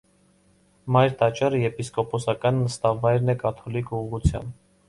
[0.95, 4.53] Մայր տաճարը եպիսկոպոսական նստավայրն է կաթոլիկ ուղղության։